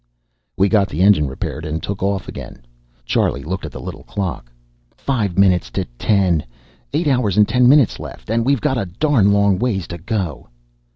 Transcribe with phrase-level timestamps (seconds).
[0.57, 2.65] We got the engine repaired, took off again.
[3.05, 4.51] Charlie looked at the little clock.
[4.97, 6.43] "Five minutes to ten.
[6.91, 10.49] Eight hours and ten minutes left, and we've got a darn long ways to go."